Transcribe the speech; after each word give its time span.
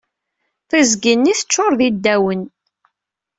Tiẓgi-nni 0.69 1.33
teccuṛ 1.39 1.71
d 1.79 1.81
iddawen. 1.87 2.41